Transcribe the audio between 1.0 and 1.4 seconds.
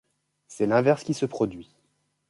qui se